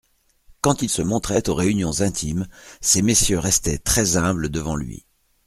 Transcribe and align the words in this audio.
Quand 0.61 0.81
il 0.81 0.89
se 0.89 1.03
montrait 1.03 1.47
aux 1.47 1.53
réunions 1.53 2.01
intimes, 2.01 2.47
ces 2.81 3.03
messieurs 3.03 3.37
restaient 3.37 3.77
très-humbles 3.77 4.49
devant 4.49 4.75
lui. 4.75 5.05